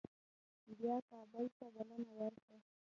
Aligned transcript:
بیا 0.77 0.95
کابل 1.09 1.45
ته 1.57 1.65
بلنه 1.75 2.11
ورکړه. 2.19 2.57